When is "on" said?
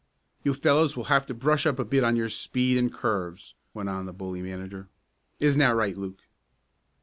2.03-2.15, 3.87-4.07